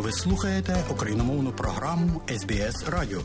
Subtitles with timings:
[0.00, 3.22] Ви слухаєте україномовну програму СБС Радіо.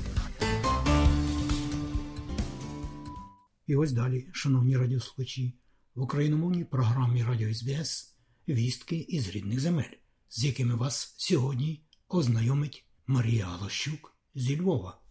[3.67, 5.59] І ось далі, шановні радіослухачі,
[5.95, 8.15] в україномовній програмі Радіо СБС
[8.47, 9.97] вістки із рідних земель,
[10.29, 15.01] з якими вас сьогодні ознайомить Марія Галощук зі Львова.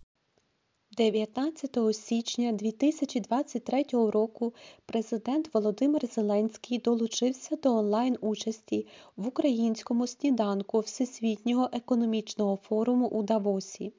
[0.96, 4.52] 19 січня 2023 року
[4.86, 8.86] президент Володимир Зеленський долучився до онлайн-участі
[9.16, 13.92] в українському сніданку Всесвітнього економічного форуму у Давосі.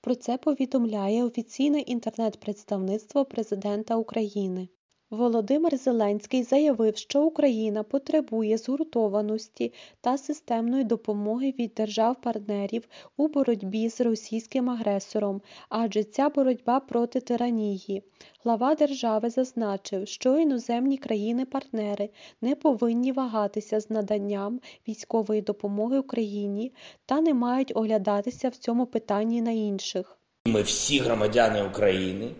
[0.00, 4.68] Про це повідомляє офіційне інтернет-представництво президента України.
[5.10, 14.00] Володимир Зеленський заявив, що Україна потребує згуртованості та системної допомоги від держав-партнерів у боротьбі з
[14.00, 18.02] російським агресором, адже ця боротьба проти тиранії.
[18.44, 22.10] Глава держави зазначив, що іноземні країни-партнери
[22.42, 26.72] не повинні вагатися з наданням військової допомоги Україні
[27.06, 30.18] та не мають оглядатися в цьому питанні на інших.
[30.46, 32.30] Ми всі громадяни України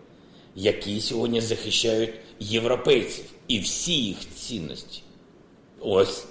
[0.55, 5.01] які сьогодні захищають європейців і всі їх цінності.
[5.79, 6.25] Ось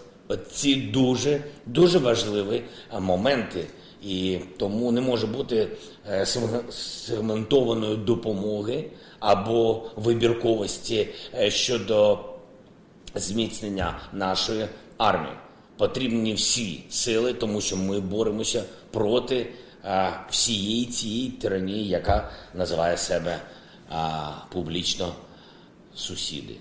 [0.52, 2.62] ці дуже дуже важливі
[3.00, 3.66] моменти,
[4.02, 5.68] і тому не може бути
[6.10, 6.26] е,
[6.70, 8.84] сегментованої допомоги
[9.20, 12.18] або вибірковості е, щодо
[13.14, 14.66] зміцнення нашої
[14.98, 15.34] армії.
[15.76, 19.46] Потрібні всі сили, тому що ми боремося проти
[19.84, 23.40] е, всієї цієї тиранії, яка називає себе
[23.90, 25.12] а публічно
[25.94, 26.56] сусіди.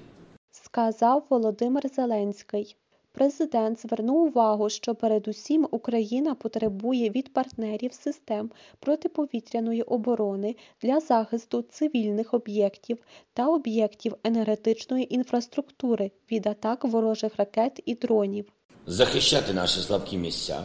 [0.52, 2.76] Сказав Володимир Зеленський.
[3.12, 12.34] Президент звернув увагу, що передусім Україна потребує від партнерів систем протиповітряної оборони для захисту цивільних
[12.34, 12.98] об'єктів
[13.34, 18.46] та об'єктів енергетичної інфраструктури від атак ворожих ракет і дронів.
[18.86, 20.64] Захищати наші слабкі місця,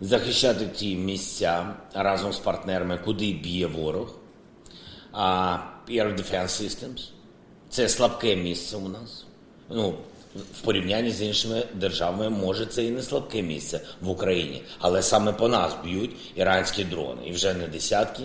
[0.00, 4.25] захищати ті місця разом з партнерами, куди б'є ворог
[5.16, 7.10] Air Defense Systems.
[7.68, 9.24] Це слабке місце у нас.
[9.70, 9.94] Ну,
[10.54, 15.32] в порівнянні з іншими державами, може, це і не слабке місце в Україні, але саме
[15.32, 17.22] по нас б'ють іранські дрони.
[17.26, 18.22] І вже не десятки.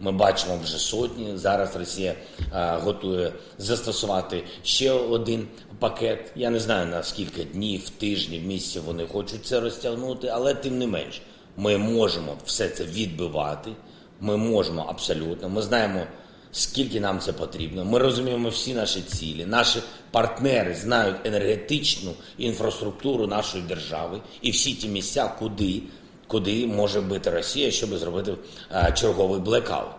[0.00, 1.36] Ми бачимо вже сотні.
[1.36, 2.14] Зараз Росія
[2.52, 6.32] а, готує застосувати ще один пакет.
[6.36, 10.86] Я не знаю на скільки днів, тижнів, місяців вони хочуть це розтягнути, але тим не
[10.86, 11.22] менш,
[11.56, 13.70] ми можемо все це відбивати.
[14.20, 15.48] Ми можемо абсолютно.
[15.48, 16.06] Ми знаємо
[16.52, 17.84] скільки нам це потрібно.
[17.84, 19.46] Ми розуміємо всі наші цілі.
[19.46, 25.82] Наші партнери знають енергетичну інфраструктуру нашої держави і всі ті місця, куди
[26.28, 28.34] куди може бити Росія, щоб зробити
[28.70, 29.94] а, черговий блекаут.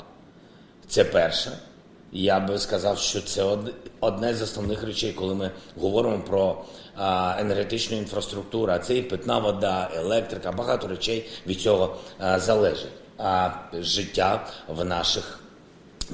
[0.87, 1.51] Це перше.
[2.11, 3.57] Я би сказав, що це
[3.99, 6.63] одне з основних речей, коли ми говоримо про
[6.95, 8.71] а, енергетичну інфраструктуру.
[8.71, 12.91] А це і питна вода, електрика, багато речей від цього а, залежить.
[13.17, 15.39] А життя в наших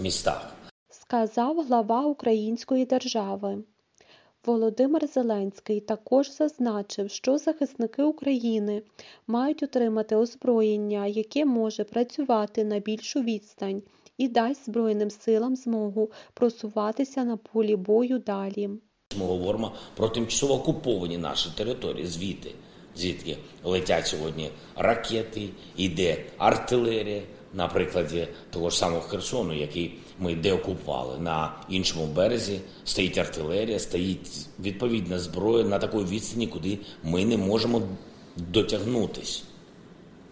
[0.02, 0.54] містах.
[0.90, 3.64] Сказав глава Української держави.
[4.46, 8.84] Володимир Зеленський також зазначив, що захисники України
[9.28, 13.82] мають отримати озброєння, яке може працювати на більшу відстань
[14.18, 18.70] і дасть Збройним силам змогу просуватися на полі бою далі.
[19.20, 22.52] Ми говоримо про тимчасово окуповані наші території, звідти,
[22.96, 27.22] звідки летять сьогодні ракети, іде артилерія,
[27.56, 31.20] на прикладі того ж самого Херсону, який ми деокупували.
[31.20, 37.82] На іншому березі стоїть артилерія, стоїть відповідна зброя на такій відстані, куди ми не можемо
[38.36, 39.44] дотягнутись.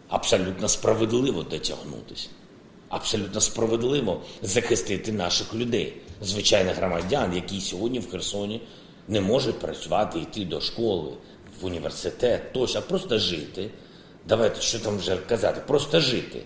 [0.09, 2.29] Абсолютно справедливо дотягнутись.
[2.89, 8.61] Абсолютно справедливо захистити наших людей, звичайних громадян, які сьогодні в Херсоні
[9.07, 11.11] не можуть працювати, йти до школи,
[11.61, 13.69] в університет, тощо, а просто жити.
[14.27, 16.41] Давайте що там вже казати, просто жити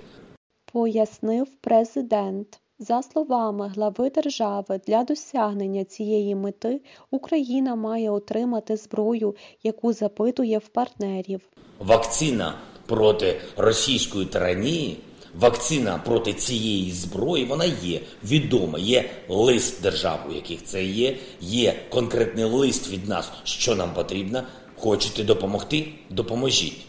[0.73, 2.59] пояснив президент.
[2.79, 10.67] За словами глави держави, для досягнення цієї мети Україна має отримати зброю, яку запитує в
[10.67, 11.41] партнерів.
[11.79, 12.53] Вакцина
[12.85, 14.97] проти російської тиранії,
[15.39, 18.79] вакцина проти цієї зброї, вона є відома.
[18.79, 21.17] Є лист держав, у яких це є.
[21.41, 24.43] Є конкретний лист від нас, що нам потрібно.
[24.79, 25.87] Хочете допомогти?
[26.09, 26.85] Допоможіть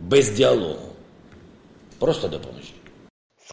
[0.00, 0.88] без діалогу.
[1.98, 2.79] Просто допоможіть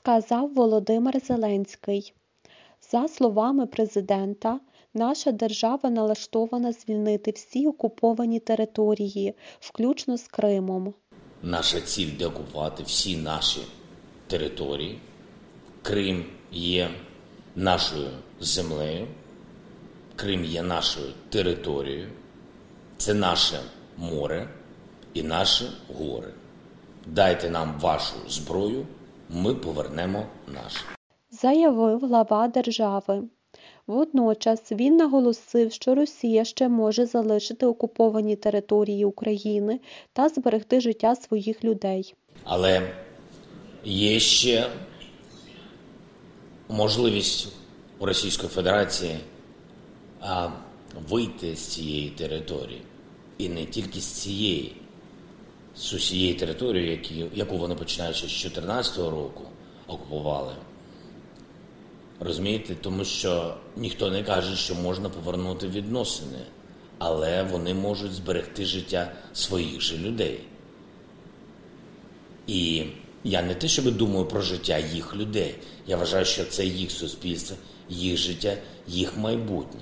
[0.08, 2.14] сказав Володимир Зеленський.
[2.92, 4.60] За словами президента,
[4.94, 10.94] наша держава налаштована звільнити всі окуповані території, включно з Кримом.
[11.44, 13.60] Наша ціль деокупувати всі наші
[14.28, 15.00] території.
[15.82, 16.90] Крим є
[17.56, 18.10] нашою
[18.40, 19.08] землею,
[20.16, 22.10] Крим є нашою територією,
[22.98, 23.60] це наше
[23.98, 24.50] море
[25.14, 25.66] і наші
[25.98, 26.34] гори.
[27.06, 28.86] Дайте нам вашу зброю,
[29.30, 30.86] ми повернемо нашу.
[31.32, 33.24] заявив глава держави.
[33.88, 39.80] Водночас він наголосив, що Росія ще може залишити окуповані території України
[40.14, 42.16] та зберегти життя своїх людей.
[42.44, 42.94] Але
[43.86, 44.70] є ще
[46.70, 47.48] можливість
[48.00, 49.16] у Російської Федерації
[51.10, 52.82] вийти з цієї території.
[53.38, 54.76] І не тільки з цієї,
[55.78, 59.44] з усієї території, які, яку вони починаючи з 2014 року
[59.88, 60.54] окупували.
[62.20, 66.40] Розумієте, тому що ніхто не каже, що можна повернути відносини,
[66.98, 70.40] але вони можуть зберегти життя своїх же людей.
[72.48, 72.86] І
[73.24, 75.56] я не те, щоб думаю про життя їх людей.
[75.88, 77.58] Я вважаю, що це їх суспільство,
[77.90, 78.58] їх життя,
[78.88, 79.82] їх майбутнє.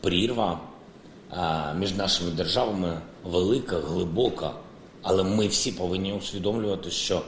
[0.00, 0.60] Прірва
[1.78, 4.52] між нашими державами велика, глибока,
[5.02, 7.22] але ми всі повинні усвідомлювати, що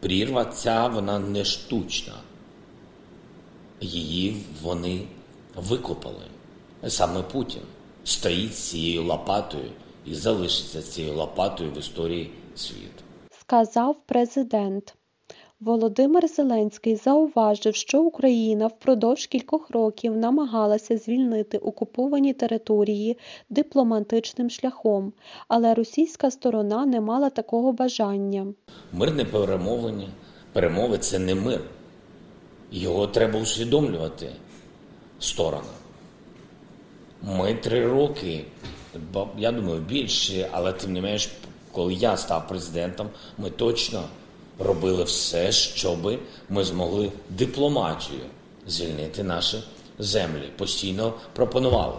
[0.00, 2.14] прірва ця вона не штучна.
[3.80, 5.02] Її вони
[5.56, 6.24] викопали.
[6.88, 7.62] Саме Путін
[8.04, 9.70] стоїть цією лопатою
[10.06, 13.02] і залишиться цією лопатою в історії світу.
[13.40, 14.94] сказав президент.
[15.64, 23.18] Володимир Зеленський зауважив, що Україна впродовж кількох років намагалася звільнити окуповані території
[23.50, 25.12] дипломатичним шляхом,
[25.48, 28.46] але російська сторона не мала такого бажання.
[28.92, 30.08] Мирне перемовлення,
[30.52, 31.60] перемови це не мир.
[32.72, 34.28] Його треба усвідомлювати
[35.18, 35.72] сторону.
[37.22, 38.44] Ми три роки,
[39.38, 41.30] я думаю, більше, але тим не менш,
[41.72, 43.08] коли я став президентом,
[43.38, 44.02] ми точно
[44.58, 48.24] робили все, щоб ми змогли дипломатією
[48.66, 49.62] звільнити наші
[49.98, 50.50] землі.
[50.58, 51.98] Постійно пропонували.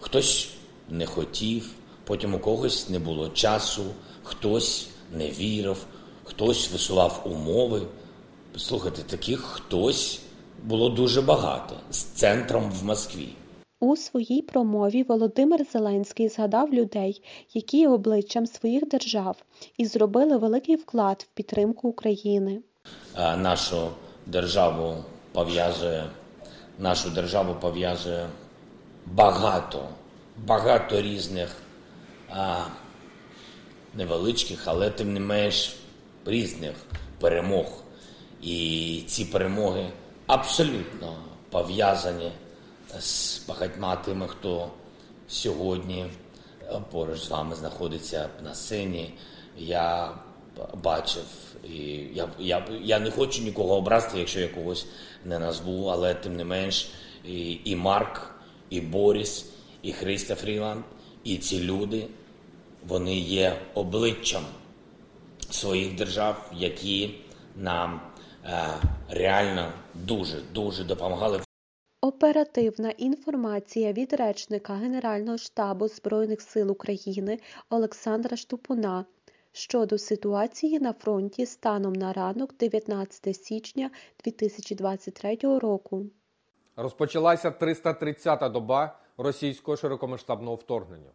[0.00, 0.50] Хтось
[0.90, 1.70] не хотів,
[2.04, 3.84] потім у когось не було часу,
[4.22, 5.86] хтось не вірив,
[6.24, 7.82] хтось висував умови.
[8.56, 10.20] Слухайте, таких хтось
[10.64, 13.28] було дуже багато з центром в Москві.
[13.80, 17.22] У своїй промові Володимир Зеленський згадав людей,
[17.54, 19.36] які обличчям своїх держав
[19.76, 22.62] і зробили великий вклад в підтримку України.
[23.36, 23.88] Нашу
[24.26, 26.10] державу пов'язує
[26.78, 28.28] нашу державу пов'язує
[29.06, 29.88] багато,
[30.36, 31.56] багато різних
[32.30, 32.64] а,
[33.94, 35.76] невеличких, але тим не менш
[36.24, 36.74] різних
[37.20, 37.66] перемог.
[38.42, 39.86] І ці перемоги
[40.26, 41.16] абсолютно
[41.50, 42.32] пов'язані
[42.98, 44.70] з багатьма тими, хто
[45.28, 46.06] сьогодні
[46.62, 49.14] е, поруч з вами знаходиться на сцені.
[49.58, 50.14] Я
[50.74, 51.24] бачив,
[51.64, 51.76] і
[52.14, 54.86] я, я, я не хочу нікого образити, якщо я когось
[55.24, 56.90] не назву, але тим не менш,
[57.24, 58.34] і, і Марк,
[58.70, 59.50] і Боріс,
[59.82, 60.84] і Христа Фріланд,
[61.24, 62.06] і ці люди,
[62.86, 64.42] вони є обличчям
[65.50, 67.14] своїх держав, які
[67.56, 68.00] нам
[68.44, 68.68] е,
[69.10, 71.40] реально дуже дуже допомагали.
[72.00, 77.38] Оперативна інформація від речника Генерального штабу Збройних сил України
[77.70, 79.04] Олександра Штупуна
[79.52, 83.90] щодо ситуації на фронті станом на ранок 19 січня
[84.24, 86.06] 2023 року.
[86.76, 91.10] Розпочалася 330-та доба російського широкомасштабного вторгнення.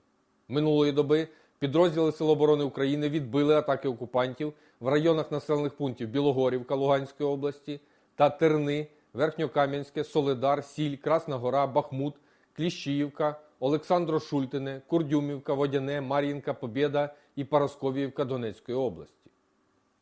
[0.47, 1.27] Минулої доби
[1.59, 7.79] підрозділи Сил оборони України відбили атаки окупантів в районах населених пунктів Білогорівка Луганської області
[8.15, 12.15] та Терни, Верхньокам'янське, Солидар, Сіль, Красна Гора, Бахмут,
[12.55, 19.31] Кліщіївка, Олександро Шультине, Курдюмівка, Водяне, Мар'їнка, Побєда і Парасковіївка Донецької області.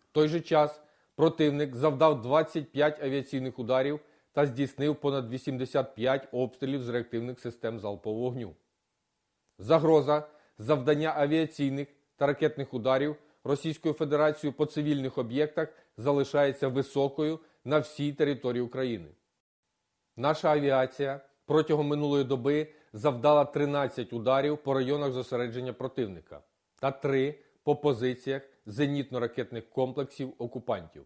[0.10, 0.82] В той же час
[1.16, 4.00] противник завдав 25 авіаційних ударів
[4.34, 8.56] та здійснив понад 85 обстрілів з реактивних систем залпового вогню.
[9.60, 18.14] Загроза завдання авіаційних та ракетних ударів Російською Федерацією по цивільних об'єктах залишається високою на всій
[18.14, 19.08] території України.
[20.18, 26.42] Наша авіація протягом минулої доби завдала 13 ударів по районах зосередження противника
[26.82, 31.04] та 3 по позиціях зенітно-ракетних комплексів окупантів.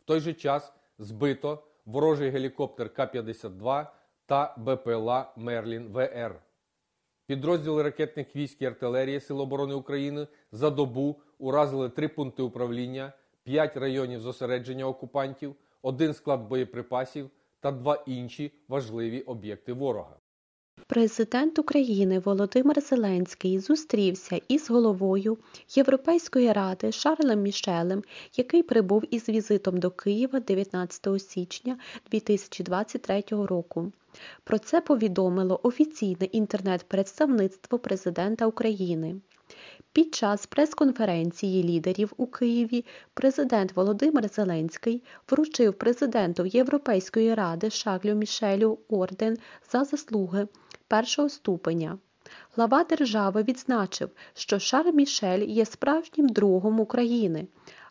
[0.00, 3.86] В той же час збито ворожий гелікоптер К-52
[4.26, 6.42] та БПЛА Мерлін ВР.
[7.26, 13.76] Підрозділи ракетних військ і артилерії Сил оборони України за добу уразили три пункти управління, 5
[13.76, 17.30] районів зосередження окупантів, один склад боєприпасів
[17.60, 20.16] та два інші важливі об'єкти ворога.
[20.86, 25.38] Президент України Володимир Зеленський зустрівся із головою
[25.74, 28.02] Європейської ради Шарлем Мішелем,
[28.36, 31.78] який прибув із візитом до Києва 19 січня
[32.10, 33.92] 2023 року.
[34.44, 39.16] Про це повідомило офіційне інтернет-представництво президента України.
[39.92, 48.78] Під час прес-конференції лідерів у Києві президент Володимир Зеленський вручив президенту Європейської ради Шарлю Мішелю
[48.88, 49.38] орден
[49.72, 50.48] за заслуги
[50.94, 51.98] першого ступеня.
[52.56, 57.46] Глава держави відзначив, що Шарль Мішель є справжнім другом України,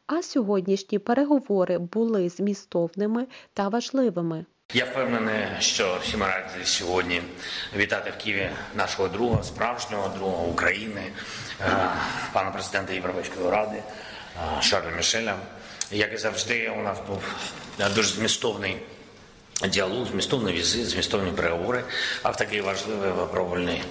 [0.07, 4.45] а сьогоднішні переговори були змістовними та важливими.
[4.73, 7.21] Я впевнений, що всі ми раді сьогодні
[7.75, 11.01] вітати в Києві нашого друга, справжнього друга України,
[11.61, 11.89] е,
[12.33, 15.35] пана президента Європейської ради е, Шарля Мішеля.
[15.91, 17.35] Як і завжди, у нас був
[17.95, 18.77] дуже змістовний
[19.69, 21.83] діалог, змістовний візит, змістовні переговори,
[22.23, 23.83] а в такий важливий випробувальний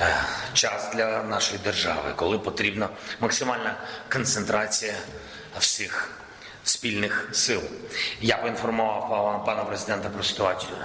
[0.00, 2.88] е, час для нашої держави, коли потрібна
[3.20, 3.76] максимальна
[4.12, 4.94] концентрація
[5.58, 6.10] всіх
[6.64, 7.60] спільних сил.
[8.20, 10.76] Я поінформував пана президента про ситуацію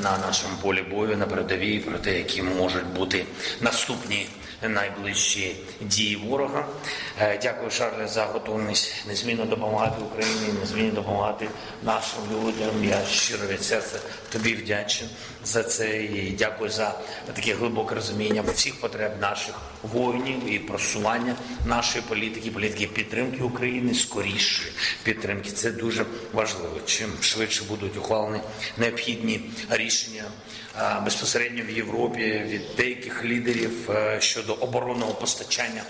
[0.00, 3.26] на нашому полі бою на передовій, про те, які можуть бути
[3.60, 4.28] наступні
[4.62, 6.66] найближчі дії ворога.
[7.20, 11.48] Е, дякую, Шарле, за готовність незмінно допомагати Україні, незмінно допомагати
[11.82, 12.84] нашим людям.
[12.84, 13.98] Я щиро від серця
[14.28, 15.10] тобі вдячний
[15.44, 16.98] за це і дякую за
[17.34, 21.36] таке глибоке розуміння всіх потреб наших воїнів і просування
[21.66, 24.72] нашої політики, політики підтримки України, скорішої
[25.02, 25.50] підтримки.
[25.50, 26.80] Це дуже важливо.
[26.86, 28.40] Чим швидше будуть ухвалені
[28.76, 30.24] необхідні рішення
[31.04, 35.82] безпосередньо в Європі від деяких лідерів е, щодо оборонного постачання.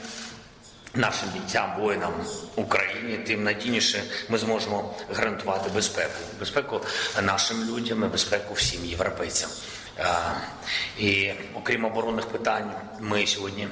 [0.94, 2.12] Нашим бійцям, воїнам
[2.56, 6.80] України, тим надійніше ми зможемо гарантувати безпеку, безпеку
[7.22, 9.50] нашим людям, і безпеку всім європейцям.
[10.98, 13.68] І окрім оборонних питань, ми сьогодні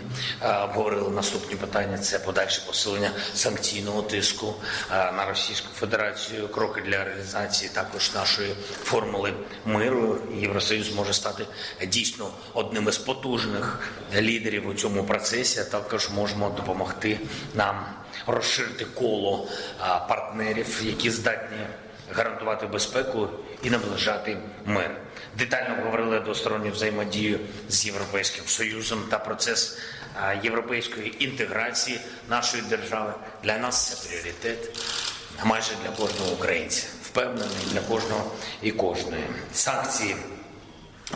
[0.65, 4.55] обговорили наступні питання: це подальше посилення санкційного тиску
[4.91, 9.33] на Російську Федерацію, кроки для реалізації також нашої формули
[9.65, 10.19] миру.
[10.35, 11.47] Євросоюз може стати
[11.87, 13.81] дійсно одним із потужних
[14.17, 15.65] лідерів у цьому процесі.
[15.71, 17.21] Також можемо допомогти
[17.55, 17.87] нам
[18.27, 19.49] розширити коло
[20.09, 21.67] партнерів, які здатні
[22.11, 23.29] гарантувати безпеку
[23.65, 24.91] і наближати мир.
[25.39, 29.79] Детально говорили двосторонню взаємодію з європейським союзом та процес
[30.43, 34.81] європейської інтеграції нашої держави для нас це пріоритет
[35.45, 36.87] майже для кожного українця.
[37.03, 40.17] Впевнений для кожного і кожної санкції.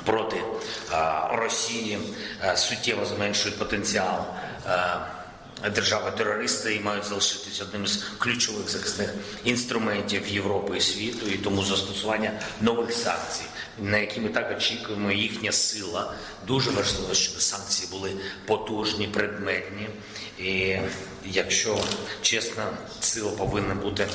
[0.04, 0.36] Проти
[1.30, 1.98] Росії
[2.54, 4.24] суттєво зменшують потенціал
[5.74, 12.32] держави-терористи і мають залишитися одним з ключових захисних інструментів Європи і світу, і тому застосування
[12.60, 13.44] нових санкцій,
[13.78, 16.14] на які ми так очікуємо, їхня сила
[16.46, 18.12] дуже важливо, щоб санкції були
[18.46, 19.88] потужні, предметні.
[20.38, 20.78] І
[21.24, 21.78] якщо
[22.22, 22.64] чесно,
[23.00, 24.08] сила повинна бути.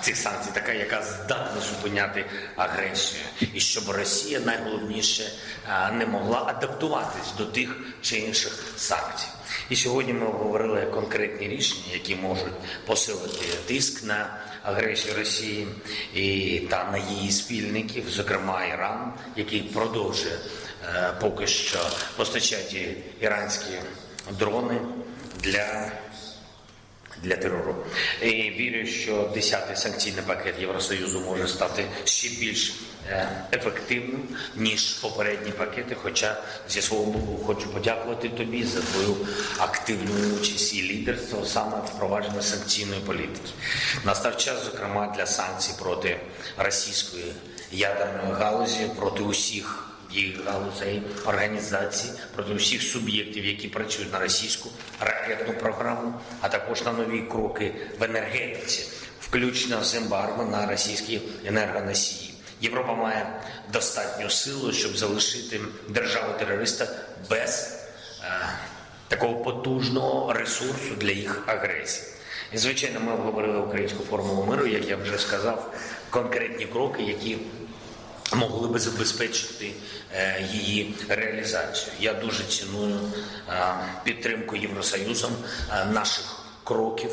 [0.00, 2.24] Цих санкцій, така, яка здатна зупиняти
[2.56, 3.22] агресію,
[3.54, 5.32] і щоб Росія найголовніше
[5.92, 9.28] не могла адаптуватись до тих чи інших санкцій.
[9.72, 12.52] І сьогодні ми обговорили конкретні рішення, які можуть
[12.86, 15.68] посилити тиск на агресію Росії
[16.14, 20.34] і та на її спільників, зокрема Іран, який продовжує
[20.84, 21.78] е, поки що
[22.16, 23.70] постачати іранські
[24.38, 24.80] дрони
[25.40, 25.92] для
[27.22, 27.76] для терору.
[28.22, 32.74] І вірю, що 10-й санкційний пакет Євросоюзу може стати ще більш
[33.08, 35.96] е, ефективним ніж попередні пакети.
[36.02, 36.36] Хоча
[36.68, 39.16] зі свого боку хочу подякувати тобі за твою
[39.58, 43.50] активну участь і лідерство саме впровадження санкційної політики.
[44.04, 46.20] Настав час, зокрема, для санкцій проти
[46.58, 47.32] російської
[47.72, 54.68] ядерної галузі проти усіх їх галузей організацій проти всіх суб'єктів, які працюють на російську
[55.00, 58.86] ракетну програму, а також на нові кроки в енергетиці,
[59.20, 62.34] включно з ембарго на російські енергоносії.
[62.60, 63.40] Європа має
[63.72, 66.88] достатню силу, щоб залишити державу терориста
[67.30, 67.78] без
[68.22, 68.48] е,
[69.08, 72.06] такого потужного ресурсу для їх агресії.
[72.52, 75.74] І звичайно, ми обговорили українську формулу миру, як я вже сказав,
[76.10, 77.38] конкретні кроки, які
[78.36, 79.72] могли би забезпечити
[80.14, 81.92] е, її реалізацію.
[82.00, 83.00] Я дуже ціную
[83.48, 83.52] е,
[84.04, 85.32] підтримку Євросоюзом
[85.70, 86.24] е, наших
[86.64, 87.10] кроків.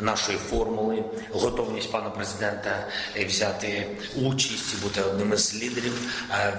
[0.00, 2.86] Нашої формули, готовність пана президента
[3.26, 3.86] взяти
[4.22, 5.92] участь і бути одним із лідерів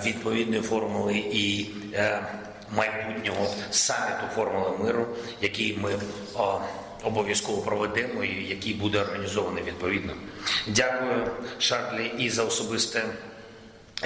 [0.05, 1.69] відповідної формули і
[2.75, 5.07] майбутнього саміту формули миру,
[5.41, 5.99] який ми
[7.03, 10.13] обов'язково проведемо і який буде організований відповідно.
[10.67, 13.03] Дякую, Шарлі, і за особисте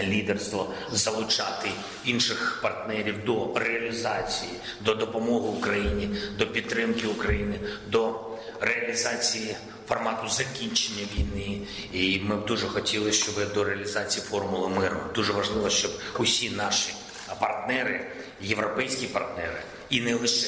[0.03, 1.69] лідерство залучати
[2.05, 8.19] інших партнерів до реалізації, до допомоги Україні, до підтримки України, до
[8.61, 9.55] реалізації
[9.87, 11.61] формату закінчення війни.
[11.93, 16.93] І ми б дуже хотіли, щоб до реалізації формули миру дуже важливо, щоб усі наші
[17.39, 18.07] партнери,
[18.41, 20.47] європейські партнери, і не лише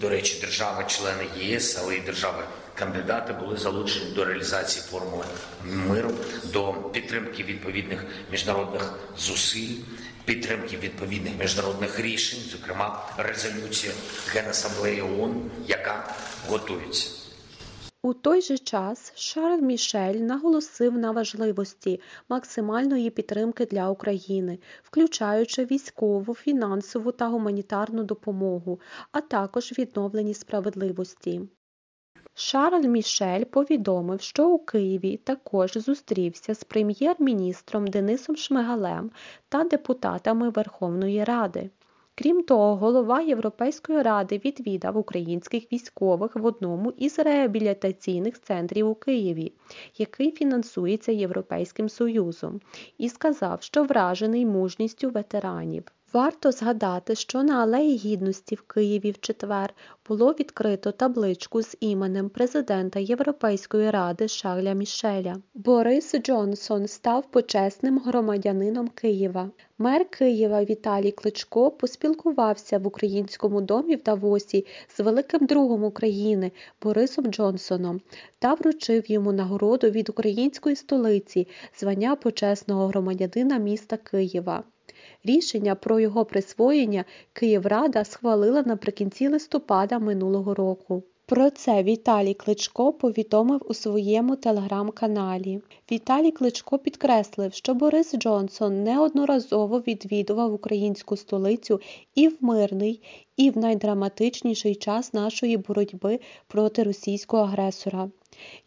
[0.00, 2.00] До речі, держави-члени ЄС, але й
[2.76, 5.24] держави-кандидати були залучені до реалізації формули
[5.64, 6.10] миру,
[6.52, 9.76] до підтримки відповідних міжнародних зусиль,
[10.24, 13.92] підтримки відповідних міжнародних рішень, зокрема резолюція
[14.34, 16.14] Генасамблеї ООН, яка
[16.48, 17.10] готується.
[18.02, 26.34] У той же час Шарль Мішель наголосив на важливості максимальної підтримки для України, включаючи військову,
[26.34, 28.80] фінансову та гуманітарну допомогу,
[29.12, 31.40] а також відновлені справедливості.
[32.38, 39.10] Шарль Мішель повідомив, що у Києві також зустрівся з прем'єр-міністром Денисом Шмигалем
[39.48, 41.70] та депутатами Верховної Ради.
[42.14, 49.52] Крім того, голова Європейської ради відвідав українських військових в одному із реабілітаційних центрів у Києві,
[49.98, 52.60] який фінансується Європейським Союзом,
[52.98, 55.84] і сказав, що вражений мужністю ветеранів.
[56.12, 59.74] Варто згадати, що на Алеї Гідності в Києві в четвер
[60.08, 65.36] було відкрито табличку з іменем президента Європейської ради Шарля Мішеля.
[65.54, 69.50] Борис Джонсон став почесним громадянином Києва.
[69.78, 77.26] Мер Києва Віталій Кличко поспілкувався в українському домі в Давосі з великим другом України Борисом
[77.26, 78.00] Джонсоном
[78.38, 81.48] та вручив йому нагороду від української столиці
[81.78, 84.64] звання почесного громадянина міста Києва.
[85.26, 91.02] Рішення про його присвоєння Київрада схвалила наприкінці листопада минулого року.
[91.26, 95.60] Про це Віталій Кличко повідомив у своєму телеграм-каналі.
[95.92, 101.80] Віталій Кличко підкреслив, що Борис Джонсон неодноразово відвідував українську столицю
[102.14, 103.02] і в мирний,
[103.36, 108.10] і в найдраматичніший час нашої боротьби проти російського агресора.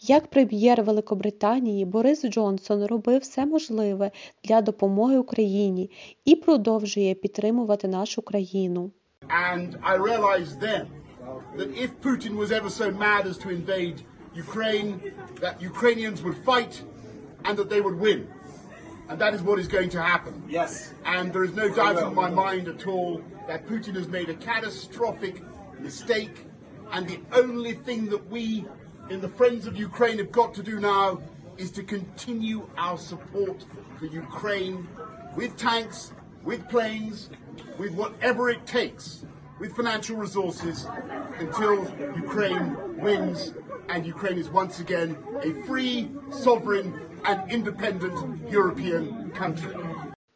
[0.02, 4.12] Як прем'єр Великобританії Борис Джонсон робив все можливе
[4.44, 5.92] для допомоги Україні
[6.26, 8.92] і продовжує підтримувати нашу країну.
[9.30, 10.86] And I realized then
[11.58, 13.98] that if Putin was ever so mad as to invade
[14.46, 14.92] Ukraine,
[15.44, 16.74] that Ukrainians would fight
[17.46, 18.28] and that they would win.
[19.10, 20.44] And that is what is going to happen.
[20.48, 20.94] Yes.
[21.04, 24.36] And there is no doubt in my mind at all that Putin has made a
[24.36, 25.42] catastrophic
[25.80, 26.46] mistake.
[26.92, 28.66] And the only thing that we
[29.10, 31.20] in the Friends of Ukraine have got to do now
[31.58, 33.66] is to continue our support
[33.98, 34.88] for Ukraine
[35.36, 37.30] with tanks, with planes,
[37.78, 39.26] with whatever it takes,
[39.60, 40.88] with financial resources
[41.40, 41.84] until
[42.16, 43.54] Ukraine wins
[43.90, 49.76] and Ukraine is once again a free, sovereign, and independent European country.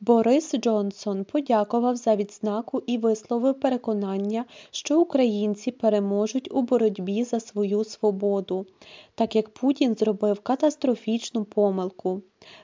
[0.05, 7.83] Борис Джонсон подякував за відзнаку і висловив переконання, що українці переможуть у боротьбі за свою
[7.83, 8.65] свободу,
[9.15, 12.21] так як Путін зробив катастрофічну помилку.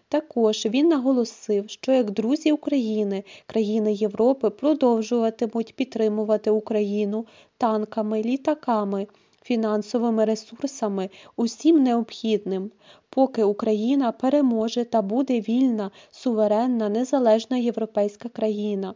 [0.09, 7.25] Також він наголосив, що як друзі України, країни Європи продовжуватимуть підтримувати Україну
[7.57, 9.07] танками, літаками
[9.43, 12.71] фінансовими ресурсами, усім необхідним,
[13.09, 18.93] поки Україна переможе та буде вільна, суверенна, незалежна європейська країна.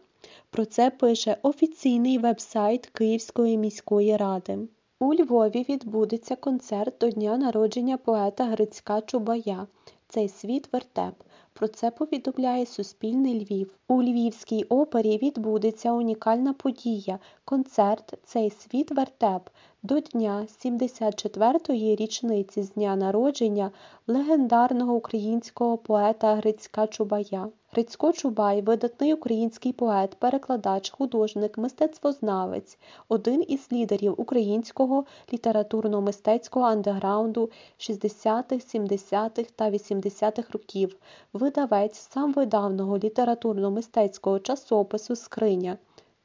[0.49, 4.59] Про це пише офіційний веб-сайт Київської міської ради.
[4.99, 9.67] У Львові відбудеться концерт до дня народження поета Грицька Чубая.
[10.07, 11.13] Цей світ вертеп.
[11.53, 13.75] Про це повідомляє Суспільний Львів.
[13.87, 19.49] У Львівській опері відбудеться унікальна подія концерт Цей світ вертеп
[19.83, 23.71] до дня 74-ї річниці з дня народження
[24.07, 27.49] легендарного українського поета Грицька Чубая.
[27.71, 32.77] Грицько Чубай видатний український поет, перекладач, художник, мистецтвознавець,
[33.09, 40.95] один із лідерів українського літературно-мистецького андеграунду 60-х, 70-х та 80-х років,
[41.33, 45.77] видавець самвидавного літературно-мистецького часопису Скриня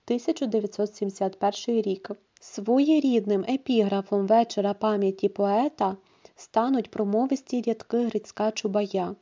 [0.09, 2.11] 1971 рік.
[2.41, 5.97] Своєрідним епіграфом вечора пам'яті поета
[6.37, 9.15] стануть промовисті рядки Грицька Чубая.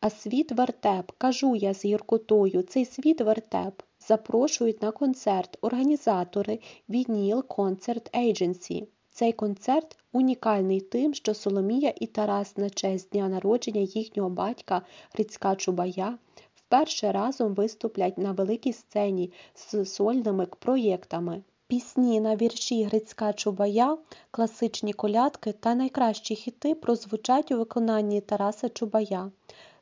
[0.00, 7.38] А світ вертеп, кажу я з гіркотою, цей світ вертеп запрошують на концерт організатори Vinyl
[7.38, 8.86] Concert Agency.
[9.10, 15.56] Цей концерт унікальний тим, що Соломія і Тарас на честь дня народження їхнього батька Грицька
[15.56, 16.18] Чубая
[16.66, 21.42] вперше разом виступлять на великій сцені з сольними проєктами.
[21.66, 23.98] Пісні на вірші Грицька Чубая,
[24.30, 29.30] класичні колядки та найкращі хіти прозвучать у виконанні Тараса Чубая.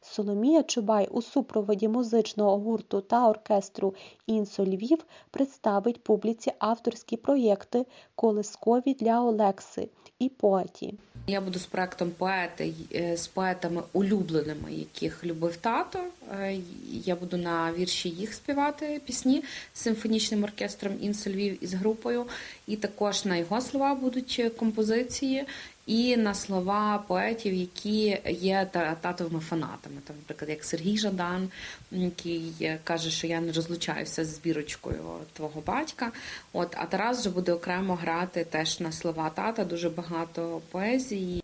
[0.02, 3.94] Соломія Чубай у супроводі музичного гурту та оркестру
[4.26, 9.88] Інсо Львів представить публіці авторські проєкти колискові для Олекси
[10.18, 10.94] і поеті.
[11.26, 15.98] Я буду з проектом поети е, з поетами улюбленими, яких любив тато.
[16.40, 16.58] Е,
[16.90, 22.26] Я буду на вірші їх співати пісні з симфонічним оркестром Інсо Львів із групою.
[22.66, 25.44] І також на його слова будуть композиції,
[25.86, 29.96] і на слова поетів, які є та- татовими фанатами.
[30.04, 31.48] Там, наприклад, як Сергій Жадан,
[31.90, 32.52] який
[32.84, 36.12] каже, що я не розлучаюся з збірочкою твого батька.
[36.52, 41.42] От, а Тарас вже буде окремо грати теж на слова тата, дуже багато поезії.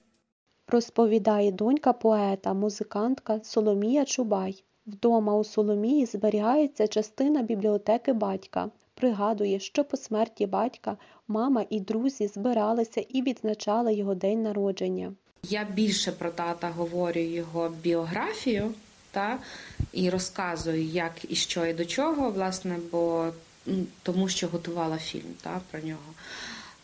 [0.69, 4.63] Розповідає донька поета, музикантка Соломія Чубай.
[4.87, 8.69] Вдома у Соломії зберігається частина бібліотеки батька.
[8.99, 10.97] Пригадує, що по смерті батька
[11.29, 15.13] мама і друзі збиралися і відзначали його день народження.
[15.43, 18.75] Я більше про тата говорю його біографію,
[19.11, 19.39] та
[19.93, 23.29] і розказую, як і що і до чого, власне, бо
[24.03, 26.13] тому що готувала фільм та, про нього.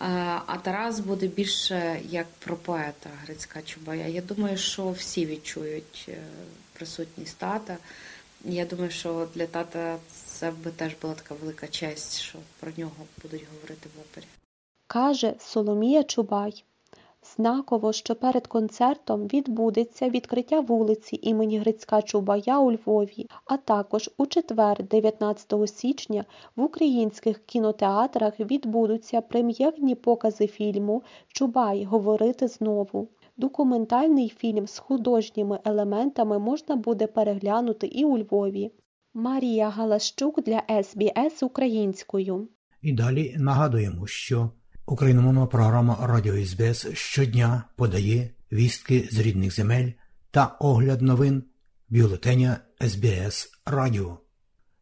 [0.00, 0.04] Е,
[0.46, 4.06] А Тарас буде більше як про поета Грицька Чубая.
[4.06, 6.16] Я думаю, що всі відчують е,
[6.72, 7.76] присутність тата.
[8.44, 9.96] Я думаю, що для тата
[10.44, 14.26] це би теж була така велика честь, що про нього будуть говорити в опері.
[14.86, 16.64] Каже Соломія Чубай.
[17.36, 24.26] Знаково, що перед концертом відбудеться відкриття вулиці імені Грицька Чубая у Львові, а також у
[24.26, 26.24] четвер, 19 січня,
[26.56, 33.08] в українських кінотеатрах відбудуться прем'єрні покази фільму Чубай говорити знову.
[33.36, 38.70] Документальний фільм з художніми елементами можна буде переглянути і у Львові.
[39.16, 42.48] Марія Галащук для СБС українською.
[42.82, 44.50] І далі нагадуємо, що
[44.86, 49.90] україномовна програма Радіо СБС щодня подає вістки з рідних земель
[50.30, 51.42] та огляд новин
[51.88, 54.18] бюлетеня СБС Радіо.